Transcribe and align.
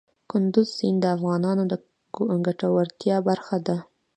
کندز 0.29 0.67
سیند 0.77 0.99
د 1.03 1.05
افغانانو 1.17 1.63
د 1.71 1.73
ګټورتیا 2.45 3.17
برخه 3.27 3.57
ده. 3.67 3.77